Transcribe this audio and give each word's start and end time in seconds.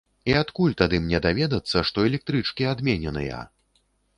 І 0.31 0.33
адкуль 0.43 0.73
тады 0.81 0.99
мне 1.03 1.19
даведацца, 1.27 1.77
што 1.91 2.07
электрычкі 2.09 2.69
адмененыя? 2.73 3.45